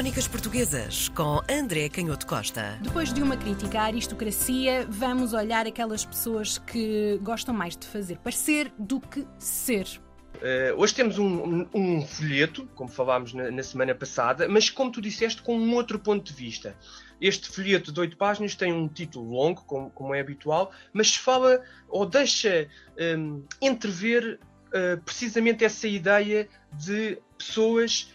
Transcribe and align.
Crónicas 0.00 0.26
Portuguesas 0.26 1.10
com 1.10 1.42
André 1.46 1.90
Canhoto 1.90 2.26
Costa. 2.26 2.78
Depois 2.80 3.12
de 3.12 3.22
uma 3.22 3.36
crítica 3.36 3.82
à 3.82 3.84
aristocracia, 3.84 4.86
vamos 4.88 5.34
olhar 5.34 5.66
aquelas 5.66 6.06
pessoas 6.06 6.56
que 6.56 7.18
gostam 7.22 7.54
mais 7.54 7.76
de 7.76 7.86
fazer 7.86 8.16
parecer 8.16 8.72
do 8.78 8.98
que 8.98 9.26
ser. 9.38 9.86
Uh, 10.36 10.74
hoje 10.78 10.94
temos 10.94 11.18
um, 11.18 11.26
um, 11.26 11.68
um, 11.74 12.06
folheto, 12.06 12.66
como 12.74 12.88
falámos 12.88 13.34
na, 13.34 13.50
na, 13.50 13.62
semana 13.62 13.94
passada, 13.94 14.48
mas 14.48 14.70
como 14.70 14.90
tu 14.90 15.02
disseste, 15.02 15.42
com 15.42 15.54
um 15.54 15.74
outro 15.74 15.98
ponto 15.98 16.24
de 16.24 16.32
vista. 16.32 16.74
Este 17.20 17.50
folheto 17.50 17.92
de 17.92 18.00
oito 18.00 18.16
páginas 18.16 18.54
tem 18.54 18.72
um 18.72 18.88
título 18.88 19.30
longo, 19.30 19.62
como, 19.66 19.90
como 19.90 20.14
é 20.14 20.20
habitual, 20.20 20.72
mas 20.94 21.14
fala 21.14 21.62
ou 21.90 22.06
deixa 22.06 22.66
um, 23.18 23.44
entrever 23.60 24.40
uh, 24.68 24.98
precisamente 25.02 25.62
essa 25.62 25.86
ideia 25.86 26.48
de 26.72 27.18
pessoas 27.36 28.10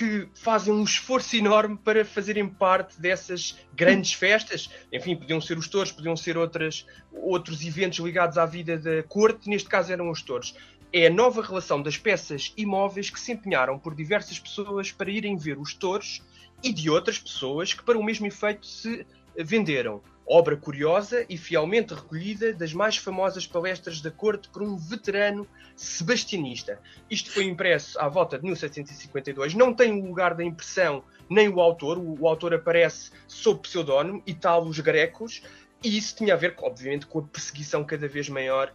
que 0.00 0.26
fazem 0.32 0.72
um 0.72 0.82
esforço 0.82 1.36
enorme 1.36 1.76
para 1.76 2.06
fazerem 2.06 2.48
parte 2.48 2.98
dessas 2.98 3.58
grandes 3.74 4.14
festas. 4.14 4.70
Enfim, 4.90 5.14
podiam 5.14 5.42
ser 5.42 5.58
os 5.58 5.68
touros, 5.68 5.92
podiam 5.92 6.16
ser 6.16 6.38
outras, 6.38 6.86
outros 7.12 7.62
eventos 7.62 7.98
ligados 7.98 8.38
à 8.38 8.46
vida 8.46 8.78
da 8.78 9.02
corte, 9.02 9.46
neste 9.46 9.68
caso 9.68 9.92
eram 9.92 10.10
os 10.10 10.22
touros. 10.22 10.56
É 10.90 11.08
a 11.08 11.10
nova 11.10 11.42
relação 11.42 11.82
das 11.82 11.98
peças 11.98 12.50
imóveis 12.56 13.10
que 13.10 13.20
se 13.20 13.32
empenharam 13.32 13.78
por 13.78 13.94
diversas 13.94 14.38
pessoas 14.38 14.90
para 14.90 15.10
irem 15.10 15.36
ver 15.36 15.58
os 15.58 15.74
touros 15.74 16.22
e 16.64 16.72
de 16.72 16.88
outras 16.88 17.18
pessoas 17.18 17.74
que, 17.74 17.82
para 17.82 17.98
o 17.98 18.02
mesmo 18.02 18.26
efeito, 18.26 18.66
se 18.66 19.06
venderam 19.36 20.00
obra 20.30 20.56
curiosa 20.56 21.26
e 21.28 21.36
fielmente 21.36 21.92
recolhida 21.92 22.54
das 22.54 22.72
mais 22.72 22.96
famosas 22.96 23.48
palestras 23.48 24.00
da 24.00 24.12
corte 24.12 24.48
por 24.48 24.62
um 24.62 24.76
veterano 24.76 25.44
sebastianista. 25.74 26.78
Isto 27.10 27.32
foi 27.32 27.46
impresso 27.46 27.98
à 27.98 28.08
volta 28.08 28.38
de 28.38 28.44
1752, 28.44 29.54
não 29.54 29.74
tem 29.74 30.00
o 30.00 30.06
lugar 30.06 30.34
da 30.34 30.44
impressão 30.44 31.02
nem 31.28 31.48
o 31.48 31.60
autor, 31.60 31.98
o, 31.98 32.20
o 32.20 32.28
autor 32.28 32.54
aparece 32.54 33.10
sob 33.26 33.60
pseudónimo, 33.62 34.22
Italos 34.24 34.78
Grecos, 34.78 35.42
e 35.82 35.96
isso 35.98 36.14
tinha 36.14 36.34
a 36.34 36.36
ver, 36.36 36.54
obviamente, 36.58 37.06
com 37.06 37.18
a 37.18 37.22
perseguição 37.22 37.82
cada 37.82 38.06
vez 38.06 38.28
maior 38.28 38.72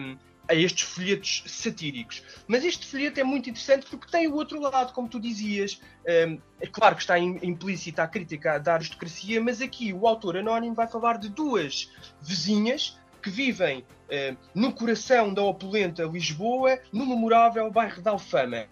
um, 0.00 0.18
a 0.48 0.54
estes 0.54 0.88
folhetos 0.88 1.44
satíricos. 1.46 2.22
Mas 2.46 2.64
este 2.64 2.86
folheto 2.86 3.20
é 3.20 3.24
muito 3.24 3.50
interessante 3.50 3.86
porque 3.86 4.10
tem 4.10 4.26
o 4.26 4.34
outro 4.34 4.60
lado, 4.60 4.92
como 4.92 5.08
tu 5.08 5.20
dizias. 5.20 5.80
Um, 6.06 6.40
é 6.60 6.66
claro 6.66 6.96
que 6.96 7.02
está 7.02 7.18
implícita 7.18 8.02
a 8.02 8.08
crítica 8.08 8.58
da 8.58 8.74
aristocracia, 8.74 9.40
mas 9.40 9.60
aqui 9.60 9.92
o 9.92 10.06
autor 10.06 10.38
anónimo 10.38 10.74
vai 10.74 10.88
falar 10.88 11.18
de 11.18 11.28
duas 11.28 11.92
vizinhas 12.22 12.98
que 13.22 13.30
vivem 13.30 13.80
uh, 13.80 14.36
no 14.54 14.72
coração 14.72 15.34
da 15.34 15.42
opulenta 15.42 16.04
Lisboa, 16.04 16.78
no 16.92 17.06
memorável 17.06 17.70
bairro 17.70 18.00
da 18.00 18.12
Alfama. 18.12 18.66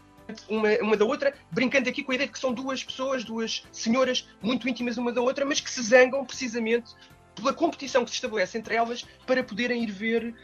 Uma, 0.48 0.70
uma, 0.80 0.96
da 0.96 1.04
outra, 1.04 1.32
brincando 1.52 1.88
aqui 1.88 2.02
com 2.02 2.10
a 2.10 2.14
ideia 2.16 2.26
de 2.26 2.32
que 2.32 2.38
são 2.38 2.52
duas 2.52 2.82
pessoas, 2.82 3.22
duas 3.22 3.64
senhoras 3.70 4.28
muito 4.42 4.68
íntimas 4.68 4.96
uma 4.96 5.12
da 5.12 5.20
outra, 5.20 5.44
mas 5.44 5.60
que 5.60 5.70
se 5.70 5.80
zangam 5.82 6.24
precisamente 6.24 6.92
pela 7.36 7.52
competição 7.52 8.04
que 8.04 8.10
se 8.10 8.16
estabelece 8.16 8.58
entre 8.58 8.74
elas 8.74 9.04
para 9.26 9.44
poderem 9.44 9.84
ir 9.84 9.92
ver 9.92 10.34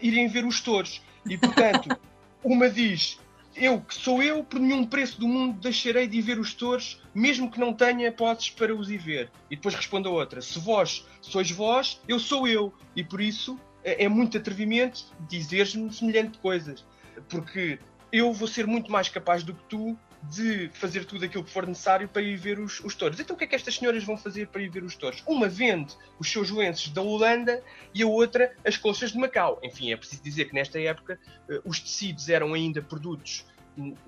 irem 0.00 0.28
ver 0.28 0.44
os 0.44 0.60
touros. 0.60 1.02
E 1.28 1.36
portanto, 1.38 1.88
uma 2.42 2.68
diz: 2.68 3.18
Eu 3.56 3.80
que 3.80 3.94
sou 3.94 4.22
eu, 4.22 4.44
por 4.44 4.60
nenhum 4.60 4.84
preço 4.86 5.18
do 5.20 5.28
mundo 5.28 5.58
deixarei 5.60 6.06
de 6.06 6.18
ir 6.18 6.22
ver 6.22 6.38
os 6.38 6.54
touros, 6.54 7.02
mesmo 7.14 7.50
que 7.50 7.60
não 7.60 7.72
tenha 7.72 8.12
posses 8.12 8.50
para 8.50 8.74
os 8.74 8.90
ir 8.90 8.98
ver. 8.98 9.30
E 9.50 9.56
depois 9.56 9.74
responde 9.74 10.08
a 10.08 10.10
outra: 10.10 10.40
Se 10.40 10.58
vós 10.58 11.06
sois 11.20 11.50
vós, 11.50 12.00
eu 12.08 12.18
sou 12.18 12.46
eu. 12.46 12.72
E 12.94 13.02
por 13.02 13.20
isso 13.20 13.58
é, 13.82 14.04
é 14.04 14.08
muito 14.08 14.36
atrevimento 14.38 15.04
dizeres-me 15.28 15.92
semelhante 15.92 16.38
coisas. 16.38 16.84
Porque 17.28 17.78
eu 18.12 18.32
vou 18.32 18.48
ser 18.48 18.66
muito 18.66 18.90
mais 18.90 19.08
capaz 19.08 19.42
do 19.42 19.54
que 19.54 19.62
tu 19.64 19.98
de 20.30 20.68
fazer 20.74 21.04
tudo 21.04 21.24
aquilo 21.24 21.44
que 21.44 21.50
for 21.50 21.66
necessário 21.66 22.08
para 22.08 22.22
ir 22.22 22.36
ver 22.36 22.58
os, 22.58 22.80
os 22.80 22.94
touros. 22.94 23.18
Então 23.20 23.34
o 23.34 23.38
que 23.38 23.44
é 23.44 23.46
que 23.46 23.54
estas 23.54 23.76
senhoras 23.76 24.04
vão 24.04 24.16
fazer 24.16 24.48
para 24.48 24.62
ir 24.62 24.68
ver 24.68 24.82
os 24.82 24.96
touros? 24.96 25.22
Uma 25.26 25.48
vende 25.48 25.94
os 26.18 26.30
seus 26.30 26.50
lenços 26.50 26.88
da 26.90 27.02
Holanda 27.02 27.62
e 27.92 28.02
a 28.02 28.06
outra 28.06 28.54
as 28.64 28.76
colchas 28.76 29.12
de 29.12 29.18
Macau. 29.18 29.60
Enfim, 29.62 29.92
é 29.92 29.96
preciso 29.96 30.22
dizer 30.22 30.46
que 30.46 30.54
nesta 30.54 30.80
época 30.80 31.18
uh, 31.48 31.60
os 31.64 31.80
tecidos 31.80 32.28
eram 32.28 32.54
ainda 32.54 32.80
produtos 32.82 33.44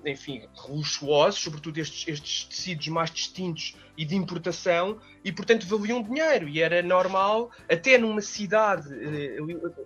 enfim, 0.05 0.47
luxuosos, 0.69 1.41
sobretudo 1.41 1.77
estes, 1.77 2.07
estes, 2.07 2.45
tecidos 2.45 2.87
mais 2.87 3.11
distintos 3.11 3.75
e 3.97 4.05
de 4.05 4.15
importação, 4.15 4.99
e 5.23 5.31
portanto 5.31 5.65
valiam 5.67 6.01
dinheiro. 6.01 6.47
E 6.47 6.61
era 6.61 6.81
normal, 6.81 7.51
até 7.69 7.97
numa 7.97 8.21
cidade, 8.21 8.87
eh, 8.93 9.37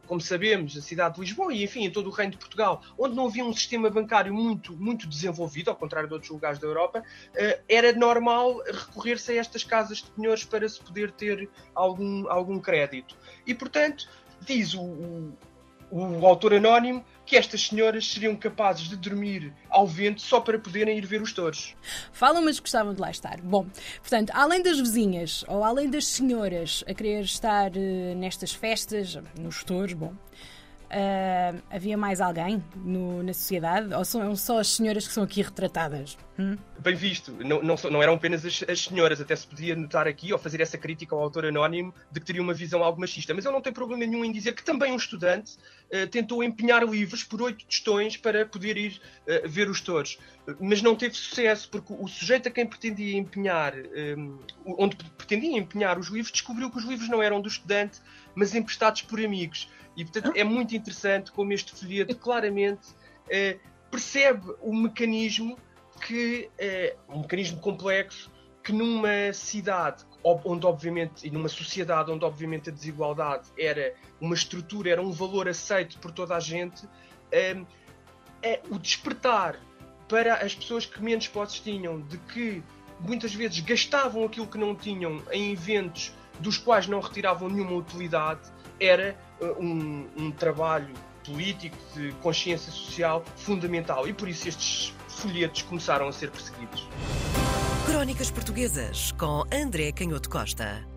como 0.05 0.21
sabemos, 0.21 0.77
a 0.77 0.81
cidade 0.81 1.15
de 1.15 1.21
Lisboa, 1.21 1.53
e 1.53 1.63
enfim, 1.63 1.85
em 1.85 1.91
todo 1.91 2.07
o 2.07 2.11
reino 2.11 2.33
de 2.33 2.37
Portugal, 2.37 2.83
onde 2.97 3.15
não 3.15 3.25
havia 3.25 3.43
um 3.43 3.53
sistema 3.53 3.89
bancário 3.89 4.33
muito, 4.33 4.73
muito 4.73 5.07
desenvolvido, 5.07 5.69
ao 5.69 5.75
contrário 5.75 6.07
de 6.07 6.13
outros 6.13 6.31
lugares 6.31 6.59
da 6.59 6.67
Europa, 6.67 7.03
eh, 7.33 7.61
era 7.67 7.93
normal 7.93 8.61
recorrer-se 8.65 9.31
a 9.31 9.35
estas 9.35 9.63
casas 9.63 9.99
de 9.99 10.11
penhores 10.11 10.43
para 10.43 10.67
se 10.67 10.79
poder 10.81 11.11
ter 11.11 11.49
algum, 11.73 12.29
algum 12.29 12.59
crédito. 12.59 13.15
E 13.47 13.55
portanto, 13.55 14.07
diz 14.45 14.73
o, 14.73 14.81
o 14.83 15.37
o 15.91 16.25
autor 16.25 16.53
anónimo 16.53 17.03
que 17.25 17.35
estas 17.35 17.67
senhoras 17.67 18.07
seriam 18.07 18.35
capazes 18.35 18.89
de 18.89 18.95
dormir 18.95 19.53
ao 19.69 19.85
vento 19.85 20.21
só 20.21 20.39
para 20.39 20.57
poderem 20.57 20.97
ir 20.97 21.05
ver 21.05 21.21
os 21.21 21.33
touros. 21.33 21.75
Falam, 22.11 22.43
mas 22.43 22.59
gostavam 22.59 22.93
de 22.93 23.01
lá 23.01 23.11
estar. 23.11 23.39
Bom, 23.41 23.67
portanto, 23.99 24.31
além 24.33 24.61
das 24.61 24.79
vizinhas 24.79 25.45
ou 25.47 25.63
além 25.63 25.89
das 25.89 26.07
senhoras 26.07 26.83
a 26.87 26.93
querer 26.93 27.21
estar 27.21 27.71
uh, 27.71 28.15
nestas 28.15 28.53
festas, 28.53 29.17
nos 29.39 29.63
touros, 29.63 29.93
bom, 29.93 30.13
Uh, 30.91 31.61
havia 31.71 31.97
mais 31.97 32.19
alguém 32.19 32.61
no, 32.75 33.23
na 33.23 33.33
sociedade? 33.33 33.93
Ou 33.93 34.03
são 34.03 34.35
só 34.35 34.59
as 34.59 34.67
senhoras 34.67 35.07
que 35.07 35.13
são 35.13 35.23
aqui 35.23 35.41
retratadas? 35.41 36.17
Hum? 36.37 36.57
Bem 36.79 36.95
visto, 36.95 37.31
não, 37.31 37.61
não, 37.63 37.75
não, 37.89 38.03
eram 38.03 38.15
apenas 38.15 38.45
as, 38.45 38.61
as, 38.67 38.83
senhoras, 38.83 39.21
até 39.21 39.33
se 39.33 39.47
podia 39.47 39.73
notar 39.73 40.05
aqui, 40.05 40.33
ou 40.33 40.39
fazer 40.39 40.59
essa 40.59 40.77
crítica 40.77 41.15
ao 41.15 41.21
autor 41.21 41.45
anónimo, 41.45 41.93
de 42.11 42.19
que 42.19 42.25
teria 42.25 42.41
uma 42.41 42.53
visão 42.53 42.83
algo 42.83 42.99
machista. 42.99 43.33
Mas 43.33 43.45
eu 43.45 43.53
não 43.53 43.61
tenho 43.61 43.73
problema 43.73 44.05
nenhum 44.05 44.25
em 44.25 44.33
dizer 44.33 44.53
que 44.53 44.65
também 44.65 44.91
um 44.91 44.97
estudante 44.97 45.53
uh, 45.93 46.07
tentou 46.07 46.43
empenhar 46.43 46.83
livros 46.83 47.23
por 47.23 47.41
oito 47.41 47.65
tostões 47.65 48.17
para 48.17 48.45
poder 48.45 48.75
ir 48.75 49.01
uh, 49.27 49.47
ver 49.47 49.69
os 49.69 49.79
touros. 49.79 50.19
Mas 50.59 50.81
não 50.81 50.93
teve 50.93 51.15
sucesso, 51.15 51.69
porque 51.69 51.93
o 51.97 52.07
sujeito 52.09 52.49
a 52.49 52.51
quem 52.51 52.65
pretendia 52.65 53.17
empenhar, 53.17 53.73
um, 54.17 54.39
onde 54.65 54.97
pretendia 55.17 55.57
empenhar 55.57 55.97
os 55.97 56.07
livros, 56.07 56.33
descobriu 56.33 56.69
que 56.69 56.77
os 56.79 56.83
livros 56.83 57.07
não 57.07 57.21
eram 57.21 57.39
do 57.39 57.47
estudante, 57.47 58.01
mas 58.35 58.53
emprestados 58.53 59.03
por 59.03 59.23
amigos. 59.23 59.69
E 59.95 60.05
portanto 60.05 60.35
é 60.35 60.43
muito 60.43 60.73
interessante 60.81 61.31
como 61.31 61.53
este 61.53 61.73
folheto 61.73 62.15
claramente 62.15 62.89
eh, 63.29 63.59
percebe 63.89 64.53
o 64.61 64.73
mecanismo 64.73 65.57
que 66.05 66.49
é 66.57 66.95
um 67.07 67.19
mecanismo 67.19 67.59
complexo 67.59 68.31
que 68.63 68.71
numa 68.71 69.33
cidade 69.33 70.05
onde 70.23 70.65
obviamente 70.65 71.27
e 71.27 71.31
numa 71.31 71.49
sociedade 71.49 72.11
onde 72.11 72.23
obviamente 72.23 72.69
a 72.69 72.73
desigualdade 72.73 73.49
era 73.57 73.93
uma 74.19 74.35
estrutura, 74.35 74.91
era 74.91 75.01
um 75.01 75.11
valor 75.11 75.47
aceito 75.47 75.97
por 75.97 76.11
toda 76.11 76.35
a 76.35 76.39
gente, 76.39 76.87
é, 77.31 77.59
é 78.43 78.61
o 78.69 78.77
despertar 78.77 79.59
para 80.07 80.35
as 80.35 80.53
pessoas 80.53 80.85
que 80.85 81.01
menos 81.01 81.27
posses 81.27 81.59
tinham 81.59 82.01
de 82.01 82.17
que 82.17 82.63
muitas 82.99 83.33
vezes 83.33 83.59
gastavam 83.61 84.23
aquilo 84.25 84.45
que 84.45 84.57
não 84.57 84.75
tinham 84.75 85.23
em 85.31 85.51
eventos 85.51 86.13
dos 86.41 86.57
quais 86.57 86.87
não 86.87 86.99
retiravam 86.99 87.49
nenhuma 87.49 87.73
utilidade, 87.73 88.41
era 88.79 89.15
uh, 89.39 89.63
um, 89.63 90.07
um 90.17 90.31
trabalho 90.31 90.93
político 91.23 91.77
de 91.93 92.11
consciência 92.13 92.71
social 92.71 93.23
fundamental 93.37 94.07
e 94.07 94.13
por 94.13 94.27
isso 94.27 94.47
estes 94.47 94.93
folhetos 95.07 95.61
começaram 95.61 96.07
a 96.07 96.11
ser 96.11 96.31
perseguidos. 96.31 96.87
Crónicas 97.85 98.31
Portuguesas 98.31 99.11
com 99.13 99.43
André 99.53 99.91
Canhoto 99.91 100.29
Costa. 100.29 100.90